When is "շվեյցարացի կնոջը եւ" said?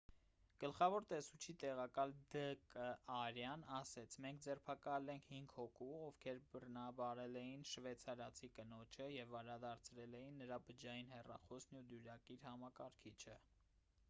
7.73-9.33